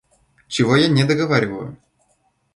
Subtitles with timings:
[0.47, 1.77] Чего я не договариваю?